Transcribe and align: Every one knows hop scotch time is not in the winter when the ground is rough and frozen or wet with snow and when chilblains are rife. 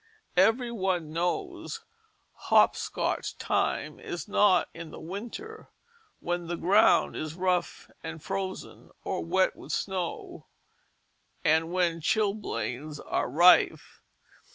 Every 0.35 0.71
one 0.71 1.13
knows 1.13 1.85
hop 2.49 2.75
scotch 2.75 3.37
time 3.37 3.99
is 3.99 4.27
not 4.27 4.67
in 4.73 4.89
the 4.89 4.99
winter 4.99 5.69
when 6.19 6.47
the 6.47 6.57
ground 6.57 7.15
is 7.15 7.35
rough 7.35 7.87
and 8.01 8.19
frozen 8.19 8.89
or 9.03 9.23
wet 9.23 9.55
with 9.55 9.71
snow 9.71 10.47
and 11.45 11.71
when 11.71 12.01
chilblains 12.01 12.99
are 12.99 13.29
rife. 13.29 14.01